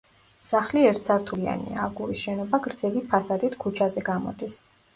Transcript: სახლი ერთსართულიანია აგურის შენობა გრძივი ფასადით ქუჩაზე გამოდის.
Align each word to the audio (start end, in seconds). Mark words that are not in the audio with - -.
სახლი 0.45 0.85
ერთსართულიანია 0.91 1.83
აგურის 1.85 2.23
შენობა 2.23 2.63
გრძივი 2.65 3.05
ფასადით 3.15 3.61
ქუჩაზე 3.67 4.07
გამოდის. 4.13 4.61